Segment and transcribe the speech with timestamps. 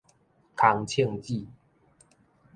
[0.55, 1.45] 空銃子